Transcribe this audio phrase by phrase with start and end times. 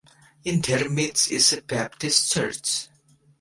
[0.43, 2.87] In their midst is a Baptist church.